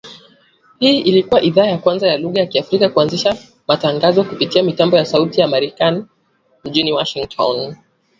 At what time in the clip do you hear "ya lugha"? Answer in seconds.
2.07-2.39